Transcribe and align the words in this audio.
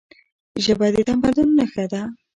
ژبه 0.63 0.87
د 0.93 0.95
تمدن 1.07 1.49
نښه 1.57 1.85
ده. 1.91 2.01